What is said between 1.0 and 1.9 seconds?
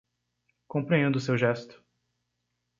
o seu gesto